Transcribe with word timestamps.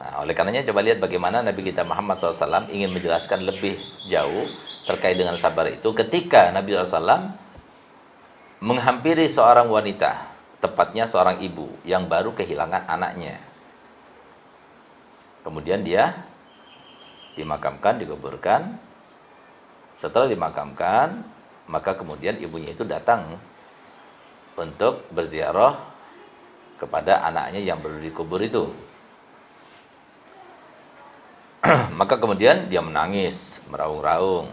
Nah, 0.00 0.24
oleh 0.24 0.32
karenanya 0.32 0.64
coba 0.64 0.80
lihat 0.80 0.96
bagaimana 0.96 1.44
Nabi 1.44 1.60
kita 1.60 1.84
Muhammad 1.84 2.16
SAW 2.16 2.72
ingin 2.72 2.88
menjelaskan 2.88 3.44
lebih 3.44 3.76
jauh 4.08 4.48
terkait 4.88 5.12
dengan 5.12 5.36
sabar 5.36 5.68
itu 5.68 5.92
ketika 5.92 6.48
Nabi 6.48 6.72
SAW 6.72 7.36
menghampiri 8.64 9.28
seorang 9.28 9.68
wanita, 9.68 10.24
tepatnya 10.64 11.04
seorang 11.04 11.44
ibu 11.44 11.68
yang 11.84 12.08
baru 12.08 12.32
kehilangan 12.32 12.88
anaknya. 12.88 13.40
Kemudian 15.44 15.84
dia 15.84 16.16
dimakamkan, 17.36 18.00
dikuburkan. 18.00 18.76
Setelah 20.00 20.32
dimakamkan, 20.32 21.24
maka 21.68 21.92
kemudian 21.92 22.40
ibunya 22.40 22.72
itu 22.72 22.88
datang 22.88 23.36
untuk 24.56 25.04
berziarah 25.12 25.76
kepada 26.80 27.20
anaknya 27.24 27.60
yang 27.60 27.80
baru 27.80 28.00
dikubur 28.00 28.40
itu. 28.40 28.89
Maka 32.00 32.16
kemudian 32.16 32.68
dia 32.72 32.80
menangis, 32.80 33.60
meraung-raung. 33.68 34.48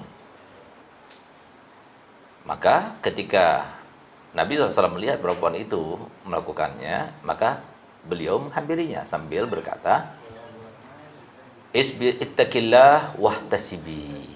Maka 2.47 2.95
ketika 3.03 3.67
Nabi 4.31 4.55
SAW 4.55 4.95
melihat 4.95 5.19
perempuan 5.19 5.55
itu 5.59 5.99
melakukannya, 6.23 7.11
maka 7.27 7.59
beliau 8.07 8.39
menghampirinya 8.39 9.03
sambil 9.03 9.43
berkata, 9.43 10.15
Isbir 11.75 12.15
ittaqillah 12.23 13.19
wahtasibi. 13.19 14.31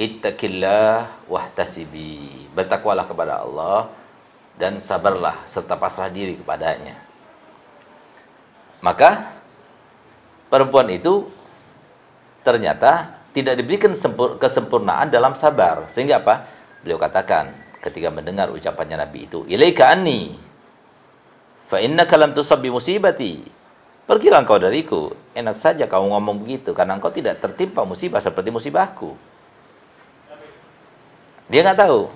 Ittaqillah 0.00 1.28
wahtasibi. 1.28 2.48
Bertakwalah 2.56 3.04
kepada 3.04 3.44
Allah 3.44 3.92
dan 4.56 4.80
sabarlah 4.80 5.44
serta 5.44 5.76
pasrah 5.76 6.08
diri 6.08 6.40
kepadanya. 6.40 6.96
Maka 8.80 9.35
perempuan 10.56 10.88
itu 10.88 11.28
ternyata 12.40 13.20
tidak 13.36 13.60
diberikan 13.60 13.92
kesempurnaan 14.40 15.12
dalam 15.12 15.36
sabar. 15.36 15.84
Sehingga 15.92 16.24
apa? 16.24 16.48
Beliau 16.80 16.96
katakan 16.96 17.52
ketika 17.84 18.08
mendengar 18.08 18.48
ucapannya 18.48 18.96
Nabi 18.96 19.28
itu, 19.28 19.44
"Ilaika 19.44 19.92
anni 19.92 20.32
fa 21.68 21.84
innaka 21.84 22.16
lam 22.16 22.32
tusab 22.32 22.64
bi 22.64 22.72
musibati." 22.72 23.44
Pergilah 24.08 24.40
engkau 24.40 24.56
dariku. 24.56 25.12
Enak 25.36 25.58
saja 25.58 25.84
kau 25.90 26.06
ngomong 26.08 26.40
begitu 26.40 26.72
karena 26.72 26.96
engkau 26.96 27.12
tidak 27.12 27.42
tertimpa 27.42 27.84
musibah 27.84 28.22
seperti 28.22 28.48
musibahku. 28.48 29.12
Dia 31.52 31.60
nggak 31.66 31.84
tahu. 31.84 32.08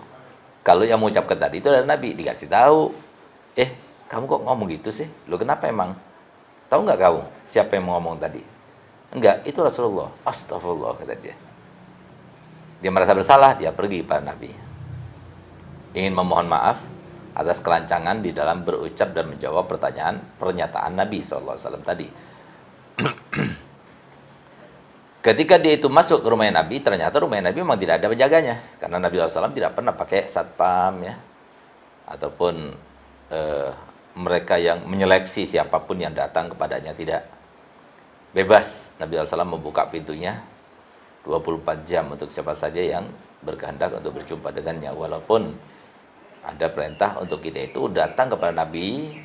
Kalau 0.65 0.87
yang 0.87 1.03
mengucapkan 1.03 1.37
tadi 1.37 1.59
itu 1.61 1.67
adalah 1.67 1.99
Nabi, 1.99 2.15
dikasih 2.15 2.47
tahu. 2.47 2.95
Eh, 3.59 3.75
kamu 4.07 4.25
kok 4.31 4.43
ngomong 4.47 4.71
gitu 4.71 4.95
sih? 4.95 5.11
Lu 5.27 5.35
kenapa 5.35 5.67
emang? 5.67 5.99
Tahu 6.71 6.87
nggak 6.87 7.01
kamu 7.03 7.23
siapa 7.43 7.75
yang 7.75 7.91
mau 7.91 7.99
ngomong 7.99 8.23
tadi? 8.23 8.39
Enggak, 9.11 9.43
itu 9.43 9.59
Rasulullah. 9.59 10.07
Astagfirullah 10.23 10.95
kata 11.03 11.19
dia. 11.19 11.35
Dia 12.79 12.91
merasa 12.95 13.11
bersalah, 13.11 13.59
dia 13.59 13.75
pergi 13.75 14.07
pada 14.07 14.23
Nabi. 14.23 14.55
Ingin 15.99 16.15
memohon 16.15 16.47
maaf 16.47 16.79
atas 17.35 17.59
kelancangan 17.59 18.23
di 18.23 18.31
dalam 18.31 18.63
berucap 18.63 19.11
dan 19.11 19.35
menjawab 19.35 19.67
pertanyaan 19.67 20.23
pernyataan 20.39 20.95
Nabi 20.95 21.19
SAW 21.19 21.59
tadi. 21.83 22.07
Ketika 25.27 25.59
dia 25.59 25.75
itu 25.77 25.91
masuk 25.91 26.23
ke 26.23 26.29
rumah 26.31 26.49
Nabi, 26.49 26.81
ternyata 26.81 27.19
rumah 27.21 27.43
Nabi 27.43 27.61
memang 27.61 27.77
tidak 27.83 27.99
ada 28.01 28.07
penjaganya. 28.09 28.57
Karena 28.79 28.97
Nabi 29.03 29.19
SAW 29.19 29.53
tidak 29.53 29.75
pernah 29.75 29.93
pakai 29.93 30.31
satpam 30.31 31.03
ya. 31.03 31.19
Ataupun 32.09 32.55
eh, 33.29 33.71
mereka 34.19 34.59
yang 34.59 34.83
menyeleksi 34.87 35.47
siapa 35.47 35.83
pun 35.87 35.99
yang 36.01 36.15
datang 36.15 36.51
kepadanya 36.51 36.91
tidak. 36.97 37.23
Bebas. 38.31 38.91
Nabi 38.99 39.19
SAW 39.19 39.47
membuka 39.59 39.87
pintunya 39.91 40.39
24 41.27 41.87
jam 41.87 42.07
untuk 42.11 42.31
siapa 42.31 42.55
saja 42.55 42.79
yang 42.79 43.07
berkehendak 43.43 43.95
untuk 43.99 44.23
berjumpa 44.23 44.55
dengannya. 44.55 44.91
Walaupun 44.95 45.55
ada 46.41 46.67
perintah 46.73 47.21
untuk 47.21 47.45
kita 47.45 47.71
itu 47.71 47.91
datang 47.93 48.33
kepada 48.33 48.55
Nabi 48.55 49.19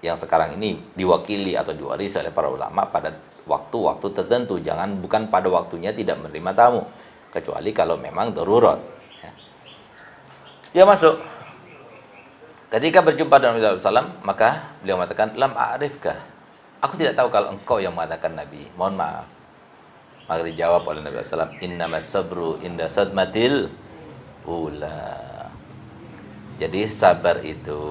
yang 0.00 0.16
sekarang 0.16 0.56
ini 0.56 0.80
diwakili 0.96 1.58
atau 1.58 1.76
diwarisi 1.76 2.16
oleh 2.16 2.32
para 2.32 2.48
ulama 2.48 2.88
pada 2.88 3.12
waktu-waktu 3.44 4.06
tertentu. 4.16 4.56
Jangan 4.60 5.00
bukan 5.00 5.28
pada 5.28 5.48
waktunya 5.52 5.92
tidak 5.92 6.20
menerima 6.20 6.52
tamu. 6.56 6.82
Kecuali 7.30 7.70
kalau 7.70 7.94
memang 7.94 8.34
darurat 8.34 8.82
ya. 9.22 9.30
dia 10.74 10.82
masuk 10.82 11.14
Ketika 12.70 13.02
berjumpa 13.02 13.42
dengan 13.42 13.58
Nabi 13.58 13.82
SAW, 13.82 14.22
maka 14.22 14.78
beliau 14.78 14.94
mengatakan, 14.94 15.34
Lam 15.34 15.58
a'rifkah? 15.58 16.22
Aku 16.78 16.94
tidak 16.94 17.18
tahu 17.18 17.26
kalau 17.26 17.50
engkau 17.50 17.82
yang 17.82 17.90
mengatakan 17.90 18.38
Nabi. 18.38 18.62
Mohon 18.78 18.94
maaf. 19.02 19.26
Maka 20.30 20.46
dijawab 20.46 20.86
oleh 20.86 21.02
Nabi 21.02 21.18
SAW, 21.18 21.58
Innama 21.66 21.98
sabru 21.98 22.62
inda 22.62 22.86
sadmatil 22.86 23.66
ula. 24.46 25.18
Jadi 26.62 26.86
sabar 26.86 27.42
itu 27.42 27.82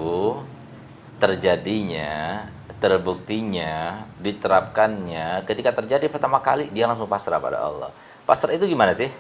terjadinya, 1.20 2.48
terbuktinya, 2.80 4.08
diterapkannya 4.24 5.44
ketika 5.44 5.76
terjadi 5.76 6.08
pertama 6.08 6.40
kali 6.40 6.72
dia 6.72 6.88
langsung 6.88 7.12
pasrah 7.12 7.42
pada 7.44 7.60
Allah. 7.60 7.92
Pasrah 8.24 8.56
itu 8.56 8.64
gimana 8.64 8.96
sih? 8.96 9.12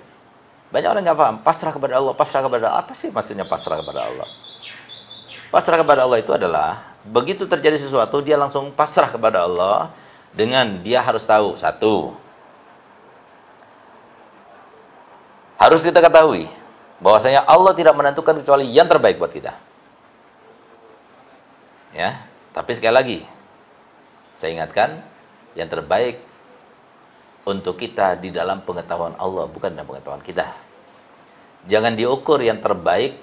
Banyak 0.71 0.87
orang 0.87 1.03
nggak 1.03 1.17
paham. 1.19 1.35
Pasrah 1.43 1.73
kepada 1.75 1.99
Allah, 1.99 2.13
pasrah 2.15 2.45
kepada 2.45 2.71
Allah. 2.71 2.79
Apa 2.85 2.93
sih 2.95 3.11
maksudnya 3.11 3.43
pasrah 3.43 3.81
kepada 3.83 4.07
Allah? 4.07 4.29
Pasrah 5.49 5.81
kepada 5.81 6.05
Allah 6.05 6.21
itu 6.21 6.29
adalah 6.29 6.89
begitu 7.01 7.49
terjadi 7.49 7.77
sesuatu 7.79 8.21
dia 8.21 8.37
langsung 8.37 8.69
pasrah 8.69 9.09
kepada 9.09 9.49
Allah 9.49 9.89
dengan 10.29 10.83
dia 10.85 11.01
harus 11.01 11.25
tahu 11.25 11.57
satu 11.57 12.13
harus 15.57 15.81
kita 15.81 15.99
ketahui 15.99 16.45
bahwasanya 17.03 17.43
Allah 17.47 17.73
tidak 17.75 17.95
menentukan 17.95 18.39
kecuali 18.39 18.67
yang 18.71 18.87
terbaik 18.87 19.19
buat 19.19 19.31
kita. 19.31 19.55
Ya, 21.95 22.21
tapi 22.53 22.71
sekali 22.77 22.93
lagi 22.93 23.19
saya 24.37 24.55
ingatkan 24.55 25.01
yang 25.57 25.67
terbaik 25.67 26.21
untuk 27.43 27.75
kita 27.75 28.15
di 28.15 28.29
dalam 28.29 28.61
pengetahuan 28.61 29.17
Allah 29.17 29.49
bukan 29.49 29.73
dalam 29.73 29.87
pengetahuan 29.89 30.21
kita. 30.23 30.47
Jangan 31.67 31.97
diukur 31.97 32.39
yang 32.39 32.63
terbaik 32.63 33.19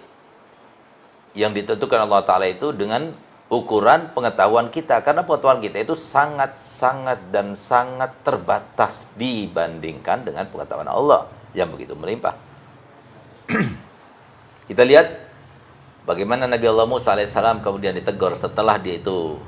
yang 1.37 1.53
ditentukan 1.53 2.09
Allah 2.09 2.25
Ta'ala 2.25 2.49
itu 2.49 2.73
dengan 2.73 3.13
ukuran 3.53 4.11
pengetahuan 4.17 4.73
kita. 4.73 5.05
Karena 5.05 5.23
pengetahuan 5.23 5.61
kita 5.61 5.85
itu 5.85 5.93
sangat-sangat 5.93 7.29
dan 7.29 7.53
sangat 7.53 8.11
terbatas 8.25 9.05
dibandingkan 9.15 10.25
dengan 10.25 10.49
pengetahuan 10.49 10.89
Allah 10.89 11.29
yang 11.53 11.69
begitu 11.69 11.93
melimpah. 11.93 12.35
kita 14.73 14.83
lihat 14.83 15.29
bagaimana 16.09 16.51
Nabi 16.51 16.67
Allah 16.67 16.89
Musa 16.89 17.15
alaihissalam 17.15 17.63
kemudian 17.63 17.95
ditegur 17.95 18.35
setelah 18.35 18.75
dia 18.81 18.99
itu 18.99 19.39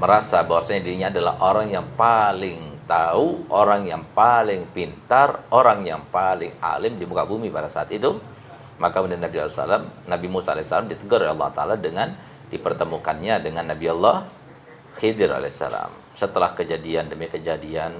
merasa 0.00 0.40
bahwasanya 0.40 0.80
dirinya 0.86 1.08
adalah 1.12 1.34
orang 1.44 1.68
yang 1.68 1.86
paling 1.92 2.80
tahu, 2.88 3.48
orang 3.52 3.84
yang 3.84 4.02
paling 4.16 4.64
pintar, 4.72 5.44
orang 5.52 5.84
yang 5.84 6.02
paling 6.08 6.56
alim 6.60 6.96
di 6.96 7.04
muka 7.04 7.28
bumi 7.28 7.52
pada 7.52 7.68
saat 7.68 7.92
itu 7.92 8.16
maka 8.78 8.98
kemudian 8.98 9.22
Nabi 9.22 9.38
SAW, 9.38 9.86
Nabi 10.10 10.26
Musa 10.26 10.54
AS 10.54 10.74
ditegur 10.90 11.22
oleh 11.22 11.30
Allah 11.30 11.50
Ta'ala 11.54 11.74
dengan 11.78 12.10
dipertemukannya 12.50 13.38
dengan 13.42 13.70
Nabi 13.70 13.86
Allah 13.90 14.26
Khidir 14.98 15.30
AS. 15.30 15.62
Setelah 16.14 16.54
kejadian 16.54 17.10
demi 17.10 17.26
kejadian 17.26 17.94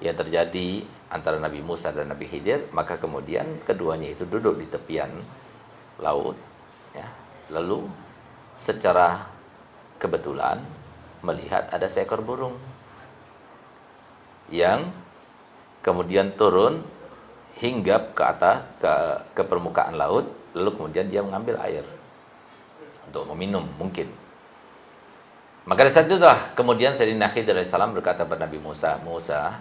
yang 0.00 0.16
terjadi 0.16 0.84
antara 1.12 1.40
Nabi 1.40 1.60
Musa 1.64 1.92
dan 1.92 2.12
Nabi 2.12 2.28
Khidir, 2.28 2.68
maka 2.74 3.00
kemudian 3.00 3.60
keduanya 3.64 4.12
itu 4.12 4.28
duduk 4.28 4.60
di 4.60 4.66
tepian 4.68 5.12
laut. 6.00 6.36
Ya. 6.92 7.08
Lalu 7.52 7.86
secara 8.58 9.28
kebetulan 10.00 10.60
melihat 11.24 11.70
ada 11.72 11.88
seekor 11.88 12.20
burung 12.20 12.56
yang 14.52 14.92
kemudian 15.80 16.36
turun 16.36 16.84
hinggap 17.58 18.16
ke 18.16 18.22
atas 18.22 18.66
ke, 18.82 18.92
ke 19.36 19.42
permukaan 19.46 19.94
laut 19.94 20.26
lalu 20.54 20.70
kemudian 20.74 21.06
dia 21.10 21.20
mengambil 21.22 21.58
air 21.62 21.82
untuk 23.10 23.26
meminum 23.34 23.66
mungkin. 23.76 24.06
Maka 25.64 25.86
dari 25.86 25.92
saat 25.92 26.06
itulah 26.06 26.52
kemudian 26.52 26.92
Sayyidina 26.92 27.32
Khidir 27.32 27.56
salam 27.64 27.96
berkata 27.96 28.28
kepada 28.28 28.44
Nabi 28.46 28.60
Musa 28.60 29.00
Musa 29.02 29.58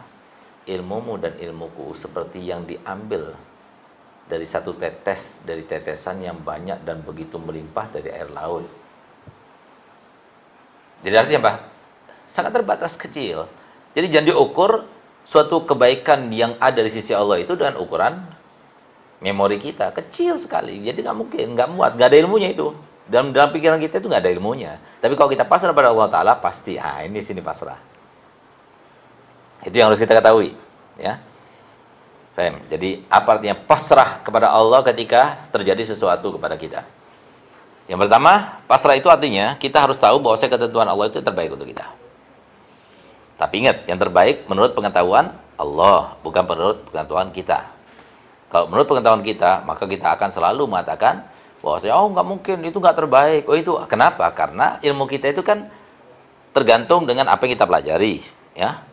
ilmumu 0.63 1.19
dan 1.19 1.35
ilmuku 1.35 1.91
seperti 1.95 2.43
yang 2.43 2.63
diambil 2.63 3.35
dari 4.27 4.47
satu 4.47 4.75
tetes 4.79 5.43
dari 5.43 5.67
tetesan 5.67 6.23
yang 6.23 6.39
banyak 6.39 6.83
dan 6.87 7.03
begitu 7.03 7.35
melimpah 7.39 7.91
dari 7.91 8.09
air 8.11 8.31
laut. 8.31 8.67
Jadi 11.03 11.15
artinya 11.19 11.41
apa? 11.47 11.53
sangat 12.33 12.51
terbatas 12.55 12.97
kecil. 12.97 13.45
Jadi 13.93 14.07
jangan 14.09 14.27
diukur 14.33 14.71
suatu 15.23 15.63
kebaikan 15.63 16.27
yang 16.31 16.55
ada 16.59 16.83
di 16.83 16.91
sisi 16.91 17.15
Allah 17.15 17.39
itu 17.39 17.55
dengan 17.55 17.79
ukuran 17.79 18.19
memori 19.23 19.55
kita 19.59 19.95
kecil 19.95 20.35
sekali 20.35 20.83
jadi 20.83 20.99
nggak 20.99 21.17
mungkin 21.17 21.45
nggak 21.55 21.69
muat 21.71 21.91
nggak 21.95 22.11
ada 22.11 22.17
ilmunya 22.19 22.51
itu 22.51 22.75
dalam 23.03 23.35
dalam 23.35 23.51
pikiran 23.51 23.79
kita 23.83 23.99
itu 23.99 24.07
nggak 24.07 24.23
ada 24.23 24.31
ilmunya. 24.31 24.79
Tapi 25.03 25.13
kalau 25.19 25.27
kita 25.27 25.43
pasrah 25.43 25.75
pada 25.75 25.91
Allah 25.91 26.07
Taala 26.07 26.33
pasti, 26.39 26.79
ah 26.79 27.03
ini 27.03 27.19
sini 27.19 27.43
pasrah. 27.43 27.79
Itu 29.63 29.75
yang 29.75 29.91
harus 29.91 29.99
kita 29.99 30.15
ketahui, 30.15 30.55
ya. 30.99 31.19
Fem. 32.33 32.57
Jadi 32.71 33.05
apa 33.11 33.37
artinya 33.37 33.53
pasrah 33.53 34.23
kepada 34.25 34.49
Allah 34.49 34.81
ketika 34.87 35.37
terjadi 35.53 35.93
sesuatu 35.93 36.33
kepada 36.33 36.55
kita? 36.57 36.81
Yang 37.85 38.07
pertama, 38.07 38.63
pasrah 38.65 38.95
itu 38.95 39.11
artinya 39.11 39.59
kita 39.59 39.83
harus 39.83 39.99
tahu 39.99 40.23
bahwa 40.23 40.39
ketentuan 40.39 40.87
Allah 40.87 41.11
itu 41.11 41.19
terbaik 41.19 41.53
untuk 41.53 41.67
kita. 41.67 41.85
Tapi 43.37 43.65
ingat, 43.65 43.89
yang 43.89 43.97
terbaik 43.97 44.45
menurut 44.45 44.77
pengetahuan 44.77 45.33
Allah, 45.57 46.17
bukan 46.21 46.43
menurut 46.45 46.77
pengetahuan 46.89 47.29
kita. 47.33 47.65
Kalau 48.49 48.69
menurut 48.69 48.85
pengetahuan 48.85 49.25
kita, 49.25 49.65
maka 49.65 49.89
kita 49.89 50.13
akan 50.13 50.29
selalu 50.29 50.69
mengatakan 50.69 51.25
bahwa 51.63 51.77
saya 51.81 51.97
oh 51.97 52.11
nggak 52.13 52.27
mungkin 52.27 52.57
itu 52.61 52.77
nggak 52.77 52.97
terbaik. 52.97 53.43
Oh 53.49 53.57
itu 53.57 53.73
kenapa? 53.89 54.29
Karena 54.29 54.77
ilmu 54.85 55.09
kita 55.09 55.33
itu 55.33 55.41
kan 55.41 55.65
tergantung 56.53 57.09
dengan 57.09 57.33
apa 57.33 57.49
yang 57.49 57.57
kita 57.57 57.65
pelajari, 57.65 58.21
ya. 58.53 58.85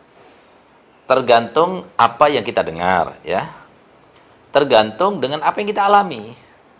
Tergantung 1.05 1.85
apa 1.99 2.25
yang 2.31 2.41
kita 2.41 2.65
dengar 2.65 3.19
ya. 3.21 3.45
Tergantung 4.49 5.21
dengan 5.21 5.45
apa 5.45 5.59
yang 5.61 5.69
kita 5.69 5.85
alami. 5.85 6.33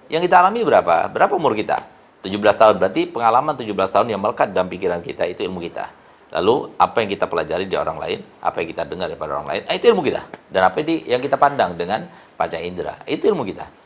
Yang 0.09 0.27
kita 0.27 0.35
alami 0.41 0.63
berapa? 0.63 1.11
Berapa 1.11 1.33
umur 1.35 1.53
kita? 1.53 1.83
17 2.23 2.39
tahun. 2.55 2.75
Berarti 2.79 3.11
pengalaman 3.11 3.53
17 3.59 3.75
tahun 3.91 4.07
yang 4.07 4.21
melekat 4.23 4.55
dalam 4.55 4.71
pikiran 4.71 5.03
kita 5.03 5.27
itu 5.27 5.43
ilmu 5.45 5.59
kita 5.59 6.00
lalu 6.31 6.71
apa 6.79 7.03
yang 7.03 7.09
kita 7.11 7.25
pelajari 7.27 7.67
di 7.67 7.75
orang 7.75 7.99
lain 7.99 8.19
apa 8.39 8.55
yang 8.63 8.69
kita 8.71 8.83
dengar 8.87 9.07
daripada 9.11 9.31
orang 9.39 9.47
lain 9.51 9.61
ah, 9.67 9.73
itu 9.75 9.85
ilmu 9.91 10.01
kita. 10.03 10.21
Dan 10.51 10.61
apa 10.67 10.77
yang 10.83 11.21
kita 11.23 11.35
pandang 11.35 11.75
dengan 11.75 12.07
panca 12.35 12.57
indera 12.57 12.99
itu 13.07 13.27
ilmu 13.27 13.43
kita 13.47 13.80